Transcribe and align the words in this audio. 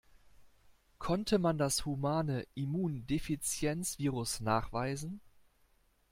Konnte 0.97 1.37
man 1.37 1.59
das 1.59 1.85
Humane 1.85 2.47
Immundefizienz-Virus 2.55 4.39
nachweisen? 4.39 5.21